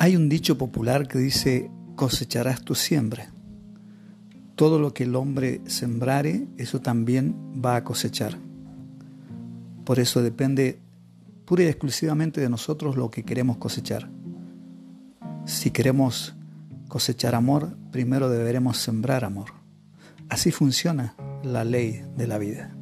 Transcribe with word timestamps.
Hay 0.00 0.14
un 0.14 0.28
dicho 0.28 0.56
popular 0.56 1.08
que 1.08 1.18
dice, 1.18 1.72
cosecharás 1.96 2.62
tu 2.62 2.76
siembra. 2.76 3.32
Todo 4.54 4.78
lo 4.78 4.94
que 4.94 5.02
el 5.02 5.16
hombre 5.16 5.60
sembrare, 5.66 6.46
eso 6.56 6.80
también 6.80 7.34
va 7.64 7.74
a 7.74 7.82
cosechar. 7.82 8.38
Por 9.84 9.98
eso 9.98 10.22
depende 10.22 10.78
pura 11.44 11.64
y 11.64 11.66
exclusivamente 11.66 12.40
de 12.40 12.48
nosotros 12.48 12.96
lo 12.96 13.10
que 13.10 13.24
queremos 13.24 13.56
cosechar. 13.56 14.08
Si 15.46 15.72
queremos 15.72 16.36
cosechar 16.86 17.34
amor, 17.34 17.76
primero 17.90 18.30
deberemos 18.30 18.76
sembrar 18.76 19.24
amor. 19.24 19.50
Así 20.28 20.52
funciona 20.52 21.16
la 21.42 21.64
ley 21.64 22.04
de 22.16 22.26
la 22.28 22.38
vida. 22.38 22.76